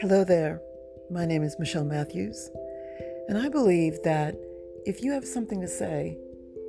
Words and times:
Hello 0.00 0.22
there. 0.22 0.62
My 1.10 1.26
name 1.26 1.42
is 1.42 1.58
Michelle 1.58 1.84
Matthews, 1.84 2.50
and 3.26 3.36
I 3.36 3.48
believe 3.48 4.00
that 4.04 4.36
if 4.86 5.02
you 5.02 5.10
have 5.10 5.24
something 5.24 5.60
to 5.60 5.66
say, 5.66 6.16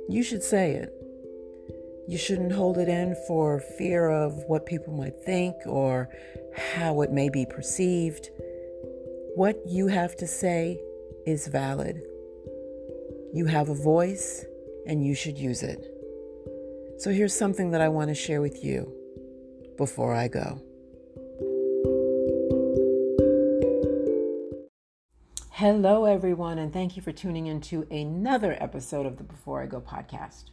you 0.08 0.24
should 0.24 0.42
say 0.42 0.72
it. 0.72 0.92
You 2.08 2.18
shouldn't 2.18 2.50
hold 2.50 2.76
it 2.76 2.88
in 2.88 3.14
for 3.28 3.60
fear 3.78 4.10
of 4.10 4.34
what 4.48 4.66
people 4.66 4.92
might 4.92 5.14
think 5.24 5.54
or 5.64 6.08
how 6.74 7.02
it 7.02 7.12
may 7.12 7.28
be 7.28 7.46
perceived. 7.46 8.30
What 9.36 9.62
you 9.64 9.86
have 9.86 10.16
to 10.16 10.26
say 10.26 10.80
is 11.24 11.46
valid. 11.46 12.02
You 13.32 13.46
have 13.46 13.68
a 13.68 13.74
voice 13.74 14.44
and 14.88 15.06
you 15.06 15.14
should 15.14 15.38
use 15.38 15.62
it. 15.62 15.86
So 16.98 17.10
here's 17.10 17.32
something 17.32 17.70
that 17.70 17.80
I 17.80 17.90
want 17.90 18.08
to 18.08 18.14
share 18.14 18.40
with 18.40 18.64
you 18.64 18.92
before 19.76 20.14
I 20.14 20.26
go. 20.26 20.60
Hello, 25.60 26.06
everyone, 26.06 26.58
and 26.58 26.72
thank 26.72 26.96
you 26.96 27.02
for 27.02 27.12
tuning 27.12 27.46
into 27.46 27.86
another 27.90 28.56
episode 28.58 29.04
of 29.04 29.18
the 29.18 29.24
Before 29.24 29.62
I 29.62 29.66
Go 29.66 29.78
podcast. 29.78 30.44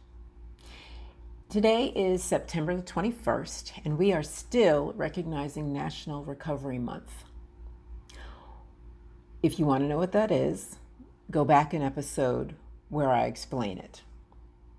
Today 1.48 1.86
is 1.96 2.22
September 2.22 2.76
the 2.76 2.82
21st, 2.82 3.86
and 3.86 3.96
we 3.96 4.12
are 4.12 4.22
still 4.22 4.92
recognizing 4.98 5.72
National 5.72 6.24
Recovery 6.24 6.78
Month. 6.78 7.24
If 9.42 9.58
you 9.58 9.64
want 9.64 9.82
to 9.82 9.88
know 9.88 9.96
what 9.96 10.12
that 10.12 10.30
is, 10.30 10.76
go 11.30 11.42
back 11.42 11.72
an 11.72 11.80
episode 11.80 12.54
where 12.90 13.08
I 13.08 13.24
explain 13.24 13.78
it. 13.78 14.02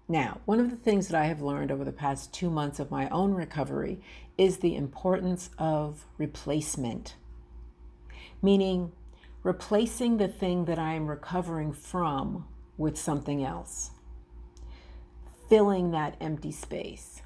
Now, 0.07 0.41
one 0.45 0.59
of 0.59 0.69
the 0.69 0.77
things 0.77 1.07
that 1.07 1.19
I 1.19 1.25
have 1.25 1.41
learned 1.41 1.71
over 1.71 1.83
the 1.83 1.91
past 1.91 2.31
two 2.31 2.51
months 2.51 2.79
of 2.79 2.91
my 2.91 3.09
own 3.09 3.33
recovery 3.33 3.99
is 4.37 4.59
the 4.59 4.75
importance 4.75 5.49
of 5.57 6.05
replacement, 6.19 7.15
meaning 8.43 8.91
replacing 9.43 10.17
the 10.17 10.27
thing 10.27 10.65
that 10.65 10.79
I 10.79 10.93
am 10.93 11.07
recovering 11.07 11.71
from 11.71 12.45
with 12.77 12.97
something 12.97 13.43
else, 13.43 13.91
filling 15.49 15.91
that 15.91 16.15
empty 16.19 16.51
space. 16.51 17.21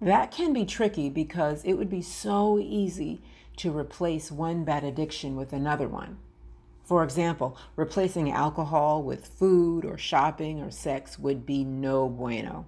That 0.00 0.30
can 0.30 0.52
be 0.52 0.66
tricky 0.66 1.08
because 1.08 1.64
it 1.64 1.74
would 1.74 1.88
be 1.88 2.02
so 2.02 2.58
easy 2.58 3.22
to 3.56 3.76
replace 3.76 4.30
one 4.30 4.64
bad 4.64 4.84
addiction 4.84 5.36
with 5.36 5.52
another 5.52 5.88
one. 5.88 6.18
For 6.84 7.02
example, 7.02 7.56
replacing 7.74 8.30
alcohol 8.30 9.02
with 9.02 9.26
food 9.26 9.84
or 9.84 9.98
shopping 9.98 10.60
or 10.60 10.70
sex 10.70 11.18
would 11.18 11.44
be 11.44 11.64
no 11.64 12.08
bueno. 12.08 12.66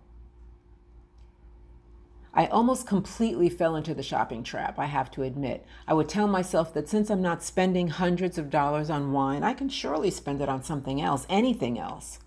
I 2.38 2.46
almost 2.46 2.86
completely 2.86 3.48
fell 3.48 3.74
into 3.74 3.94
the 3.94 4.02
shopping 4.04 4.44
trap, 4.44 4.78
I 4.78 4.86
have 4.86 5.10
to 5.10 5.24
admit. 5.24 5.66
I 5.88 5.94
would 5.94 6.08
tell 6.08 6.28
myself 6.28 6.72
that 6.72 6.88
since 6.88 7.10
I'm 7.10 7.20
not 7.20 7.42
spending 7.42 7.88
hundreds 7.88 8.38
of 8.38 8.48
dollars 8.48 8.90
on 8.90 9.10
wine, 9.10 9.42
I 9.42 9.54
can 9.54 9.68
surely 9.68 10.12
spend 10.12 10.40
it 10.40 10.48
on 10.48 10.62
something 10.62 11.00
else, 11.00 11.26
anything 11.28 11.80
else. 11.80 12.20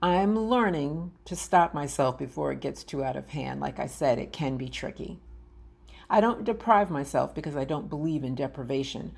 I'm 0.00 0.38
learning 0.38 1.10
to 1.24 1.34
stop 1.34 1.74
myself 1.74 2.16
before 2.16 2.52
it 2.52 2.60
gets 2.60 2.84
too 2.84 3.02
out 3.02 3.16
of 3.16 3.30
hand. 3.30 3.60
Like 3.60 3.80
I 3.80 3.88
said, 3.88 4.20
it 4.20 4.32
can 4.32 4.56
be 4.56 4.68
tricky. 4.68 5.18
I 6.08 6.20
don't 6.20 6.44
deprive 6.44 6.88
myself 6.88 7.34
because 7.34 7.56
I 7.56 7.64
don't 7.64 7.90
believe 7.90 8.22
in 8.22 8.36
deprivation, 8.36 9.10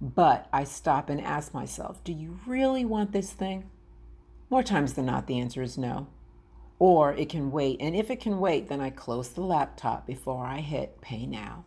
but 0.00 0.48
I 0.52 0.64
stop 0.64 1.08
and 1.08 1.20
ask 1.20 1.54
myself, 1.54 2.02
do 2.02 2.12
you 2.12 2.40
really 2.48 2.84
want 2.84 3.12
this 3.12 3.30
thing? 3.30 3.70
More 4.50 4.64
times 4.64 4.94
than 4.94 5.06
not, 5.06 5.28
the 5.28 5.38
answer 5.38 5.62
is 5.62 5.78
no 5.78 6.08
or 6.78 7.12
it 7.14 7.28
can 7.28 7.50
wait. 7.50 7.78
And 7.80 7.94
if 7.94 8.10
it 8.10 8.20
can 8.20 8.40
wait, 8.40 8.68
then 8.68 8.80
I 8.80 8.90
close 8.90 9.30
the 9.30 9.42
laptop 9.42 10.06
before 10.06 10.44
I 10.44 10.60
hit 10.60 11.00
pay 11.00 11.26
now. 11.26 11.64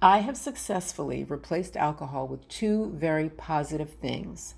I 0.00 0.18
have 0.18 0.36
successfully 0.36 1.24
replaced 1.24 1.76
alcohol 1.76 2.28
with 2.28 2.48
two 2.48 2.92
very 2.94 3.28
positive 3.28 3.90
things. 3.90 4.54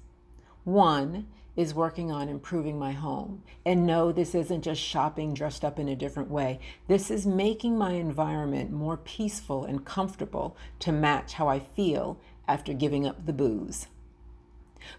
One 0.65 1.27
is 1.59 1.75
working 1.75 2.13
on 2.13 2.29
improving 2.29 2.79
my 2.79 2.93
home. 2.93 3.43
And 3.67 3.85
no, 3.85 4.13
this 4.13 4.33
isn't 4.33 4.63
just 4.63 4.81
shopping 4.81 5.35
dressed 5.35 5.65
up 5.65 5.79
in 5.79 5.89
a 5.89 5.97
different 5.97 6.31
way. 6.31 6.61
This 6.87 7.11
is 7.11 7.27
making 7.27 7.77
my 7.77 7.93
environment 7.93 8.71
more 8.71 8.97
peaceful 8.97 9.65
and 9.65 9.85
comfortable 9.85 10.57
to 10.79 10.93
match 10.93 11.33
how 11.33 11.49
I 11.49 11.59
feel 11.59 12.21
after 12.47 12.73
giving 12.73 13.07
up 13.07 13.27
the 13.27 13.33
booze. 13.33 13.89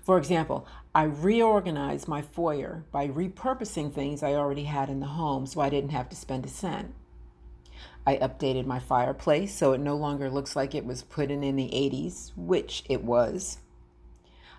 For 0.01 0.17
example, 0.17 0.67
I 0.93 1.03
reorganized 1.03 2.07
my 2.07 2.21
foyer 2.21 2.83
by 2.91 3.07
repurposing 3.07 3.93
things 3.93 4.23
I 4.23 4.33
already 4.33 4.63
had 4.63 4.89
in 4.89 4.99
the 4.99 5.07
home 5.07 5.45
so 5.45 5.61
I 5.61 5.69
didn't 5.69 5.91
have 5.91 6.09
to 6.09 6.15
spend 6.15 6.45
a 6.45 6.49
cent. 6.49 6.93
I 8.05 8.17
updated 8.17 8.65
my 8.65 8.79
fireplace 8.79 9.55
so 9.55 9.73
it 9.73 9.79
no 9.79 9.95
longer 9.95 10.29
looks 10.29 10.55
like 10.55 10.73
it 10.73 10.85
was 10.85 11.03
put 11.03 11.29
in 11.29 11.43
in 11.43 11.55
the 11.55 11.69
80s, 11.69 12.31
which 12.35 12.83
it 12.89 13.03
was. 13.03 13.59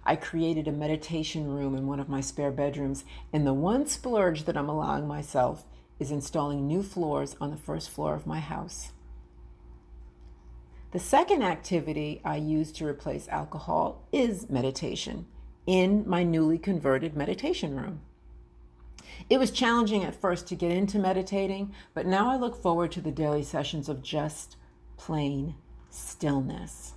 I 0.04 0.16
created 0.16 0.66
a 0.66 0.72
meditation 0.72 1.48
room 1.48 1.74
in 1.74 1.86
one 1.86 2.00
of 2.00 2.08
my 2.08 2.20
spare 2.20 2.50
bedrooms, 2.50 3.04
and 3.32 3.46
the 3.46 3.52
one 3.52 3.86
splurge 3.86 4.44
that 4.44 4.56
I'm 4.56 4.68
allowing 4.68 5.06
myself 5.06 5.66
is 5.98 6.10
installing 6.10 6.66
new 6.66 6.82
floors 6.82 7.36
on 7.40 7.50
the 7.50 7.56
first 7.56 7.90
floor 7.90 8.14
of 8.14 8.26
my 8.26 8.40
house. 8.40 8.92
The 10.92 10.98
second 10.98 11.42
activity 11.44 12.20
I 12.24 12.36
use 12.36 12.72
to 12.72 12.86
replace 12.86 13.28
alcohol 13.28 14.02
is 14.10 14.50
meditation 14.50 15.26
in 15.64 16.02
my 16.08 16.24
newly 16.24 16.58
converted 16.58 17.16
meditation 17.16 17.76
room. 17.76 18.00
It 19.28 19.38
was 19.38 19.52
challenging 19.52 20.02
at 20.02 20.20
first 20.20 20.48
to 20.48 20.56
get 20.56 20.72
into 20.72 20.98
meditating, 20.98 21.72
but 21.94 22.06
now 22.06 22.28
I 22.28 22.36
look 22.36 22.60
forward 22.60 22.90
to 22.92 23.00
the 23.00 23.12
daily 23.12 23.44
sessions 23.44 23.88
of 23.88 24.02
just 24.02 24.56
plain 24.96 25.54
stillness. 25.90 26.94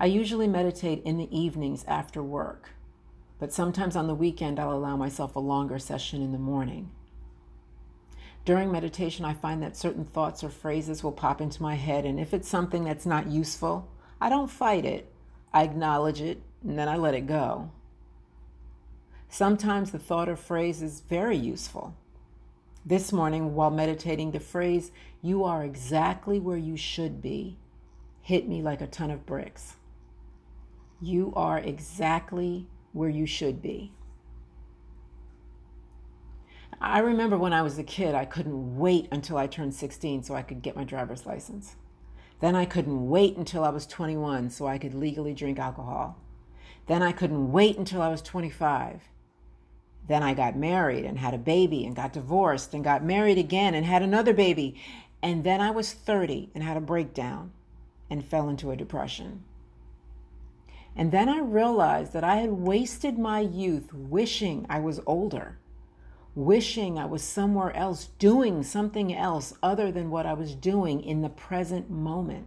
I 0.00 0.06
usually 0.06 0.48
meditate 0.48 1.02
in 1.04 1.18
the 1.18 1.36
evenings 1.36 1.84
after 1.86 2.20
work, 2.20 2.70
but 3.38 3.52
sometimes 3.52 3.94
on 3.94 4.08
the 4.08 4.14
weekend 4.14 4.58
I'll 4.58 4.72
allow 4.72 4.96
myself 4.96 5.36
a 5.36 5.40
longer 5.40 5.78
session 5.78 6.20
in 6.20 6.32
the 6.32 6.38
morning. 6.38 6.90
During 8.48 8.72
meditation, 8.72 9.26
I 9.26 9.34
find 9.34 9.62
that 9.62 9.76
certain 9.76 10.06
thoughts 10.06 10.42
or 10.42 10.48
phrases 10.48 11.04
will 11.04 11.12
pop 11.12 11.42
into 11.42 11.60
my 11.60 11.74
head, 11.74 12.06
and 12.06 12.18
if 12.18 12.32
it's 12.32 12.48
something 12.48 12.82
that's 12.82 13.04
not 13.04 13.26
useful, 13.26 13.90
I 14.22 14.30
don't 14.30 14.50
fight 14.50 14.86
it. 14.86 15.12
I 15.52 15.64
acknowledge 15.64 16.22
it, 16.22 16.40
and 16.64 16.78
then 16.78 16.88
I 16.88 16.96
let 16.96 17.12
it 17.12 17.26
go. 17.26 17.70
Sometimes 19.28 19.90
the 19.90 19.98
thought 19.98 20.30
or 20.30 20.34
phrase 20.34 20.80
is 20.80 21.02
very 21.02 21.36
useful. 21.36 21.94
This 22.86 23.12
morning, 23.12 23.54
while 23.54 23.70
meditating, 23.70 24.30
the 24.30 24.40
phrase, 24.40 24.92
you 25.20 25.44
are 25.44 25.62
exactly 25.62 26.40
where 26.40 26.56
you 26.56 26.78
should 26.78 27.20
be, 27.20 27.58
hit 28.22 28.48
me 28.48 28.62
like 28.62 28.80
a 28.80 28.86
ton 28.86 29.10
of 29.10 29.26
bricks. 29.26 29.74
You 31.02 31.34
are 31.36 31.58
exactly 31.58 32.66
where 32.94 33.10
you 33.10 33.26
should 33.26 33.60
be. 33.60 33.92
I 36.80 37.00
remember 37.00 37.36
when 37.36 37.52
I 37.52 37.62
was 37.62 37.78
a 37.78 37.84
kid, 37.84 38.14
I 38.14 38.24
couldn't 38.24 38.78
wait 38.78 39.08
until 39.10 39.36
I 39.36 39.46
turned 39.46 39.74
16 39.74 40.22
so 40.22 40.34
I 40.34 40.42
could 40.42 40.62
get 40.62 40.76
my 40.76 40.84
driver's 40.84 41.26
license. 41.26 41.76
Then 42.40 42.54
I 42.54 42.66
couldn't 42.66 43.08
wait 43.08 43.36
until 43.36 43.64
I 43.64 43.70
was 43.70 43.86
21 43.86 44.50
so 44.50 44.66
I 44.66 44.78
could 44.78 44.94
legally 44.94 45.34
drink 45.34 45.58
alcohol. 45.58 46.16
Then 46.86 47.02
I 47.02 47.12
couldn't 47.12 47.50
wait 47.50 47.76
until 47.76 48.00
I 48.00 48.08
was 48.08 48.22
25. 48.22 49.02
Then 50.06 50.22
I 50.22 50.34
got 50.34 50.56
married 50.56 51.04
and 51.04 51.18
had 51.18 51.34
a 51.34 51.38
baby 51.38 51.84
and 51.84 51.96
got 51.96 52.12
divorced 52.12 52.72
and 52.72 52.84
got 52.84 53.04
married 53.04 53.38
again 53.38 53.74
and 53.74 53.84
had 53.84 54.02
another 54.02 54.32
baby. 54.32 54.80
And 55.22 55.42
then 55.42 55.60
I 55.60 55.70
was 55.70 55.92
30 55.92 56.50
and 56.54 56.62
had 56.62 56.76
a 56.76 56.80
breakdown 56.80 57.52
and 58.08 58.24
fell 58.24 58.48
into 58.48 58.70
a 58.70 58.76
depression. 58.76 59.42
And 60.96 61.12
then 61.12 61.28
I 61.28 61.40
realized 61.40 62.12
that 62.12 62.24
I 62.24 62.36
had 62.36 62.52
wasted 62.52 63.18
my 63.18 63.40
youth 63.40 63.92
wishing 63.92 64.64
I 64.70 64.78
was 64.78 65.00
older 65.06 65.58
wishing 66.38 67.00
I 67.00 67.04
was 67.04 67.22
somewhere 67.24 67.74
else 67.74 68.10
doing 68.20 68.62
something 68.62 69.12
else 69.12 69.52
other 69.60 69.90
than 69.90 70.08
what 70.08 70.24
I 70.24 70.34
was 70.34 70.54
doing 70.54 71.02
in 71.02 71.20
the 71.20 71.28
present 71.28 71.90
moment. 71.90 72.46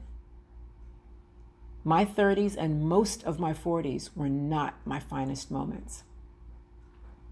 My 1.84 2.06
30s 2.06 2.56
and 2.58 2.86
most 2.86 3.22
of 3.26 3.38
my 3.38 3.52
40s 3.52 4.16
were 4.16 4.30
not 4.30 4.76
my 4.86 5.00
finest 5.02 5.52
moments. 5.52 6.04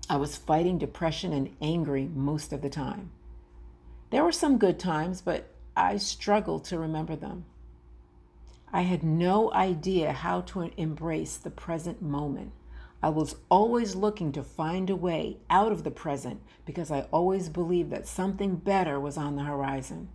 I 0.10 0.18
was 0.18 0.36
fighting 0.36 0.78
depression 0.78 1.32
and 1.32 1.56
angry 1.62 2.10
most 2.14 2.52
of 2.52 2.62
the 2.62 2.70
time. 2.70 3.12
There 4.10 4.24
were 4.26 4.34
some 4.34 4.58
good 4.58 4.80
times, 4.80 5.22
but 5.22 5.48
I 5.78 5.96
struggled 5.96 6.66
to 6.66 6.80
remember 6.80 7.16
them. 7.16 7.46
I 8.74 8.82
had 8.82 9.02
no 9.02 9.54
idea 9.54 10.12
how 10.12 10.42
to 10.42 10.72
embrace 10.76 11.38
the 11.38 11.52
present 11.52 12.02
moment. 12.02 12.52
I 13.01 13.10
was 13.10 13.38
always 13.50 13.96
looking 13.96 14.31
to 14.34 14.44
find 14.44 14.90
a 14.90 14.96
way 14.96 15.38
out 15.50 15.72
of 15.72 15.84
the 15.84 15.92
present 15.92 16.42
because 16.66 16.92
I 16.92 17.07
always 17.12 17.48
believed 17.48 17.92
that 17.92 18.07
something 18.07 18.57
better 18.57 19.00
was 19.00 19.18
on 19.18 19.36
the 19.36 19.44
horizon. 19.44 20.10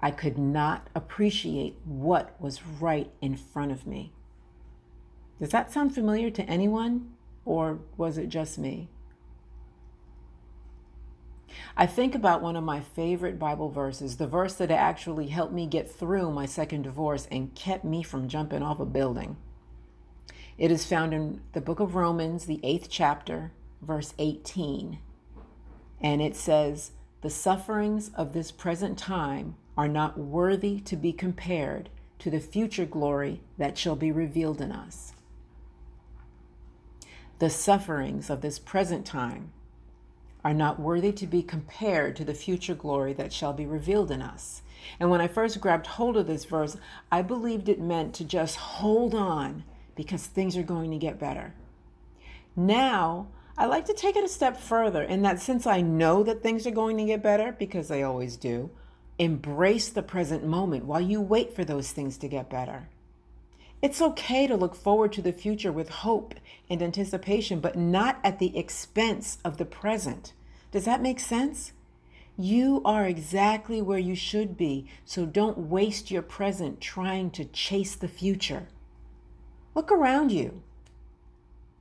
I 0.00 0.10
could 0.10 0.38
not 0.38 0.88
appreciate 0.94 1.76
what 1.84 2.40
was 2.40 2.64
right 2.64 3.10
in 3.20 3.36
front 3.36 3.72
of 3.72 3.86
me. 3.86 4.12
Does 5.40 5.50
that 5.50 5.72
sound 5.72 5.94
familiar 5.94 6.30
to 6.30 6.44
anyone, 6.44 7.14
or 7.44 7.80
was 7.96 8.16
it 8.16 8.28
just 8.28 8.58
me? 8.58 8.88
I 11.76 11.86
think 11.86 12.14
about 12.14 12.42
one 12.42 12.54
of 12.54 12.62
my 12.62 12.80
favorite 12.80 13.38
Bible 13.38 13.68
verses, 13.68 14.16
the 14.16 14.26
verse 14.26 14.54
that 14.54 14.70
actually 14.70 15.28
helped 15.28 15.52
me 15.52 15.66
get 15.66 15.90
through 15.90 16.30
my 16.30 16.46
second 16.46 16.82
divorce 16.82 17.26
and 17.30 17.54
kept 17.54 17.84
me 17.84 18.04
from 18.04 18.28
jumping 18.28 18.62
off 18.62 18.78
a 18.78 18.86
building. 18.86 19.36
It 20.56 20.70
is 20.70 20.86
found 20.86 21.12
in 21.12 21.40
the 21.52 21.60
book 21.60 21.80
of 21.80 21.96
Romans, 21.96 22.46
the 22.46 22.60
eighth 22.62 22.88
chapter, 22.88 23.50
verse 23.82 24.14
18. 24.18 24.98
And 26.00 26.22
it 26.22 26.36
says, 26.36 26.92
The 27.22 27.30
sufferings 27.30 28.12
of 28.14 28.32
this 28.32 28.52
present 28.52 28.96
time 28.96 29.56
are 29.76 29.88
not 29.88 30.16
worthy 30.16 30.78
to 30.80 30.96
be 30.96 31.12
compared 31.12 31.90
to 32.20 32.30
the 32.30 32.38
future 32.38 32.84
glory 32.84 33.40
that 33.58 33.76
shall 33.76 33.96
be 33.96 34.12
revealed 34.12 34.60
in 34.60 34.70
us. 34.70 35.12
The 37.40 37.50
sufferings 37.50 38.30
of 38.30 38.40
this 38.40 38.60
present 38.60 39.04
time 39.04 39.52
are 40.44 40.54
not 40.54 40.78
worthy 40.78 41.10
to 41.10 41.26
be 41.26 41.42
compared 41.42 42.14
to 42.14 42.24
the 42.24 42.34
future 42.34 42.76
glory 42.76 43.12
that 43.14 43.32
shall 43.32 43.52
be 43.52 43.66
revealed 43.66 44.12
in 44.12 44.22
us. 44.22 44.62
And 45.00 45.10
when 45.10 45.20
I 45.20 45.26
first 45.26 45.60
grabbed 45.60 45.86
hold 45.86 46.16
of 46.16 46.28
this 46.28 46.44
verse, 46.44 46.76
I 47.10 47.22
believed 47.22 47.68
it 47.68 47.80
meant 47.80 48.14
to 48.14 48.24
just 48.24 48.56
hold 48.56 49.14
on 49.14 49.64
because 49.94 50.26
things 50.26 50.56
are 50.56 50.62
going 50.62 50.90
to 50.90 50.98
get 50.98 51.18
better. 51.18 51.54
Now, 52.56 53.28
I 53.56 53.66
like 53.66 53.84
to 53.86 53.94
take 53.94 54.16
it 54.16 54.24
a 54.24 54.28
step 54.28 54.56
further 54.56 55.02
in 55.02 55.22
that 55.22 55.40
since 55.40 55.66
I 55.66 55.80
know 55.80 56.22
that 56.24 56.42
things 56.42 56.66
are 56.66 56.72
going 56.72 56.96
to 56.96 57.04
get 57.04 57.22
better, 57.22 57.52
because 57.52 57.88
they 57.88 58.02
always 58.02 58.36
do, 58.36 58.70
embrace 59.18 59.88
the 59.88 60.02
present 60.02 60.44
moment 60.44 60.84
while 60.84 61.00
you 61.00 61.20
wait 61.20 61.54
for 61.54 61.64
those 61.64 61.92
things 61.92 62.18
to 62.18 62.28
get 62.28 62.50
better. 62.50 62.88
It's 63.80 64.00
okay 64.00 64.46
to 64.46 64.56
look 64.56 64.74
forward 64.74 65.12
to 65.12 65.22
the 65.22 65.32
future 65.32 65.70
with 65.70 65.88
hope 65.90 66.34
and 66.70 66.82
anticipation, 66.82 67.60
but 67.60 67.76
not 67.76 68.18
at 68.24 68.38
the 68.38 68.56
expense 68.56 69.38
of 69.44 69.58
the 69.58 69.66
present. 69.66 70.32
Does 70.72 70.86
that 70.86 71.02
make 71.02 71.20
sense? 71.20 71.72
You 72.36 72.82
are 72.84 73.06
exactly 73.06 73.80
where 73.80 73.98
you 73.98 74.16
should 74.16 74.56
be, 74.56 74.88
so 75.04 75.26
don't 75.26 75.68
waste 75.68 76.10
your 76.10 76.22
present 76.22 76.80
trying 76.80 77.30
to 77.32 77.44
chase 77.44 77.94
the 77.94 78.08
future. 78.08 78.68
Look 79.74 79.90
around 79.90 80.30
you. 80.30 80.62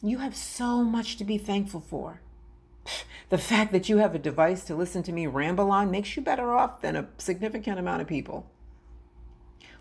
You 0.01 0.17
have 0.17 0.35
so 0.35 0.83
much 0.83 1.17
to 1.17 1.23
be 1.23 1.37
thankful 1.37 1.81
for. 1.81 2.21
The 3.29 3.37
fact 3.39 3.71
that 3.71 3.89
you 3.89 3.97
have 3.97 4.13
a 4.13 4.19
device 4.19 4.63
to 4.65 4.75
listen 4.75 5.01
to 5.03 5.11
me 5.11 5.25
ramble 5.25 5.71
on 5.71 5.89
makes 5.89 6.15
you 6.15 6.21
better 6.21 6.53
off 6.53 6.81
than 6.81 6.95
a 6.95 7.07
significant 7.17 7.79
amount 7.79 8.01
of 8.01 8.07
people. 8.07 8.45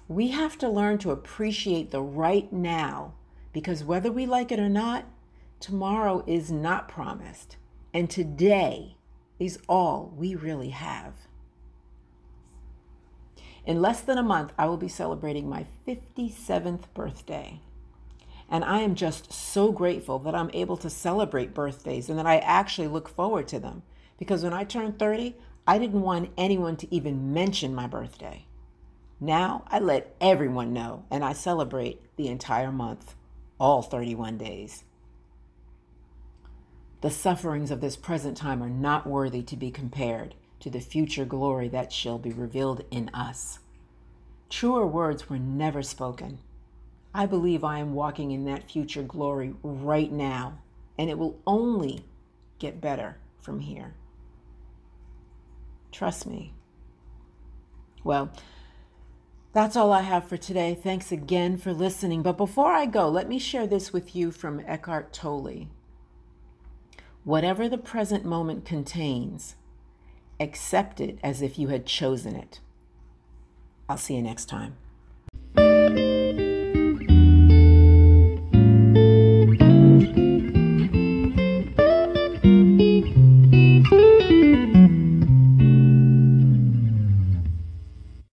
We 0.08 0.28
have 0.28 0.56
to 0.58 0.70
learn 0.70 0.96
to 0.98 1.10
appreciate 1.10 1.90
the 1.90 2.00
right 2.00 2.50
now 2.50 3.12
because 3.52 3.84
whether 3.84 4.10
we 4.10 4.24
like 4.24 4.50
it 4.52 4.58
or 4.58 4.70
not, 4.70 5.04
tomorrow 5.60 6.24
is 6.26 6.50
not 6.50 6.88
promised. 6.88 7.56
And 7.92 8.08
today 8.08 8.96
is 9.38 9.58
all 9.68 10.14
we 10.16 10.34
really 10.34 10.70
have. 10.70 11.12
In 13.66 13.82
less 13.82 14.00
than 14.00 14.16
a 14.16 14.22
month, 14.22 14.52
I 14.58 14.66
will 14.66 14.78
be 14.78 14.88
celebrating 14.88 15.48
my 15.48 15.66
57th 15.86 16.84
birthday. 16.94 17.60
And 18.52 18.66
I 18.66 18.80
am 18.80 18.94
just 18.94 19.32
so 19.32 19.72
grateful 19.72 20.18
that 20.18 20.34
I'm 20.34 20.50
able 20.52 20.76
to 20.76 20.90
celebrate 20.90 21.54
birthdays 21.54 22.10
and 22.10 22.18
that 22.18 22.26
I 22.26 22.36
actually 22.36 22.86
look 22.86 23.08
forward 23.08 23.48
to 23.48 23.58
them. 23.58 23.82
Because 24.18 24.44
when 24.44 24.52
I 24.52 24.62
turned 24.62 24.98
30, 24.98 25.34
I 25.66 25.78
didn't 25.78 26.02
want 26.02 26.30
anyone 26.36 26.76
to 26.76 26.94
even 26.94 27.32
mention 27.32 27.74
my 27.74 27.86
birthday. 27.86 28.44
Now 29.18 29.64
I 29.68 29.78
let 29.78 30.14
everyone 30.20 30.74
know 30.74 31.06
and 31.10 31.24
I 31.24 31.32
celebrate 31.32 32.02
the 32.16 32.28
entire 32.28 32.70
month, 32.70 33.14
all 33.58 33.80
31 33.80 34.36
days. 34.36 34.84
The 37.00 37.10
sufferings 37.10 37.70
of 37.70 37.80
this 37.80 37.96
present 37.96 38.36
time 38.36 38.62
are 38.62 38.68
not 38.68 39.06
worthy 39.06 39.42
to 39.44 39.56
be 39.56 39.70
compared 39.70 40.34
to 40.60 40.68
the 40.68 40.78
future 40.78 41.24
glory 41.24 41.68
that 41.68 41.90
shall 41.90 42.18
be 42.18 42.32
revealed 42.32 42.84
in 42.90 43.08
us. 43.14 43.60
Truer 44.50 44.86
words 44.86 45.30
were 45.30 45.38
never 45.38 45.82
spoken 45.82 46.40
I 47.14 47.26
believe 47.26 47.62
I 47.62 47.78
am 47.78 47.94
walking 47.94 48.30
in 48.30 48.44
that 48.46 48.70
future 48.70 49.02
glory 49.02 49.54
right 49.62 50.10
now, 50.10 50.58
and 50.98 51.10
it 51.10 51.18
will 51.18 51.40
only 51.46 52.04
get 52.58 52.80
better 52.80 53.18
from 53.40 53.60
here. 53.60 53.94
Trust 55.90 56.26
me. 56.26 56.54
Well, 58.02 58.32
that's 59.52 59.76
all 59.76 59.92
I 59.92 60.00
have 60.00 60.26
for 60.26 60.38
today. 60.38 60.74
Thanks 60.74 61.12
again 61.12 61.58
for 61.58 61.74
listening. 61.74 62.22
But 62.22 62.38
before 62.38 62.72
I 62.72 62.86
go, 62.86 63.08
let 63.08 63.28
me 63.28 63.38
share 63.38 63.66
this 63.66 63.92
with 63.92 64.16
you 64.16 64.30
from 64.30 64.62
Eckhart 64.66 65.12
Tolle. 65.12 65.68
Whatever 67.24 67.68
the 67.68 67.78
present 67.78 68.24
moment 68.24 68.64
contains, 68.64 69.56
accept 70.40 71.00
it 71.00 71.18
as 71.22 71.42
if 71.42 71.58
you 71.58 71.68
had 71.68 71.84
chosen 71.84 72.34
it. 72.34 72.60
I'll 73.88 73.98
see 73.98 74.16
you 74.16 74.22
next 74.22 74.46
time. 74.46 74.76